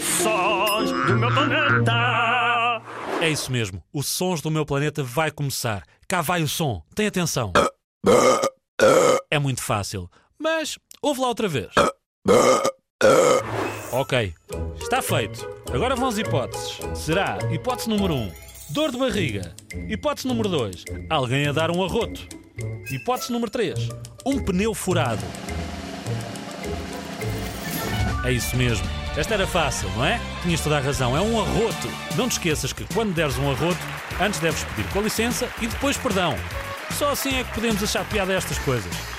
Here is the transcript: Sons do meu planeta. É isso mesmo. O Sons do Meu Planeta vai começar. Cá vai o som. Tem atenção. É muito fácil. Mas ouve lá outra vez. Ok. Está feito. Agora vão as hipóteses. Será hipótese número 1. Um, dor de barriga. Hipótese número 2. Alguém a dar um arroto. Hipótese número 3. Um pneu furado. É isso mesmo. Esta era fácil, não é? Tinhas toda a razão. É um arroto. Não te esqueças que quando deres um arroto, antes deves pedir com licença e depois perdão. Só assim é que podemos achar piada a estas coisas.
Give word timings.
Sons 0.00 0.90
do 0.90 1.16
meu 1.16 1.32
planeta. 1.32 2.82
É 3.20 3.30
isso 3.30 3.50
mesmo. 3.50 3.82
O 3.92 4.02
Sons 4.02 4.40
do 4.40 4.50
Meu 4.50 4.66
Planeta 4.66 5.02
vai 5.02 5.30
começar. 5.30 5.82
Cá 6.06 6.20
vai 6.20 6.42
o 6.42 6.48
som. 6.48 6.82
Tem 6.94 7.06
atenção. 7.06 7.52
É 9.30 9.38
muito 9.38 9.62
fácil. 9.62 10.10
Mas 10.38 10.78
ouve 11.00 11.20
lá 11.20 11.28
outra 11.28 11.48
vez. 11.48 11.72
Ok. 13.90 14.34
Está 14.80 15.00
feito. 15.00 15.48
Agora 15.72 15.96
vão 15.96 16.08
as 16.08 16.18
hipóteses. 16.18 16.78
Será 16.94 17.38
hipótese 17.50 17.88
número 17.88 18.14
1. 18.14 18.16
Um, 18.16 18.32
dor 18.70 18.90
de 18.92 18.98
barriga. 18.98 19.54
Hipótese 19.88 20.28
número 20.28 20.48
2. 20.48 20.84
Alguém 21.08 21.48
a 21.48 21.52
dar 21.52 21.70
um 21.70 21.82
arroto. 21.82 22.20
Hipótese 22.90 23.32
número 23.32 23.50
3. 23.50 23.88
Um 24.24 24.44
pneu 24.44 24.74
furado. 24.74 25.24
É 28.26 28.32
isso 28.32 28.56
mesmo. 28.56 28.84
Esta 29.16 29.34
era 29.34 29.46
fácil, 29.46 29.88
não 29.90 30.04
é? 30.04 30.20
Tinhas 30.42 30.60
toda 30.60 30.78
a 30.78 30.80
razão. 30.80 31.16
É 31.16 31.20
um 31.20 31.40
arroto. 31.40 31.88
Não 32.16 32.28
te 32.28 32.32
esqueças 32.32 32.72
que 32.72 32.84
quando 32.92 33.14
deres 33.14 33.38
um 33.38 33.48
arroto, 33.48 33.78
antes 34.20 34.40
deves 34.40 34.64
pedir 34.64 34.88
com 34.90 35.00
licença 35.00 35.48
e 35.62 35.68
depois 35.68 35.96
perdão. 35.96 36.36
Só 36.98 37.12
assim 37.12 37.38
é 37.38 37.44
que 37.44 37.54
podemos 37.54 37.80
achar 37.84 38.04
piada 38.04 38.32
a 38.32 38.36
estas 38.36 38.58
coisas. 38.58 39.15